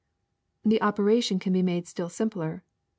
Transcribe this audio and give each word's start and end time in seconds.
''The 0.65 0.81
operation 0.81 1.37
can 1.37 1.53
be 1.53 1.61
made 1.61 1.87
still 1.87 2.09
simpler. 2.09 2.63